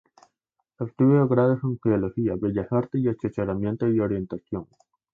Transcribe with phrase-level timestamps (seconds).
[0.79, 4.65] Obtuvo grados en geología, bellas artes y asesoramiento y orientación.